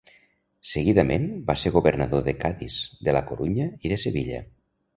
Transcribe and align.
Seguidament 0.69 1.27
va 1.49 1.55
ser 1.65 1.73
governador 1.75 2.25
de 2.29 2.35
Cadis, 2.41 2.79
de 3.09 3.17
La 3.19 3.25
Corunya 3.31 3.71
i 3.87 3.93
de 3.95 4.03
Sevilla. 4.09 4.45